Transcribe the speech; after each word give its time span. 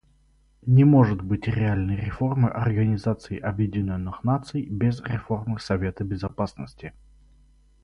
Не 0.65 0.83
может 0.83 1.21
быть 1.21 1.47
реальной 1.47 1.95
реформы 1.95 2.49
Организации 2.49 3.37
Объединенных 3.37 4.23
Наций 4.23 4.67
без 4.67 4.99
реформы 5.03 5.59
Совета 5.59 6.03
Безопасности. 6.03 6.93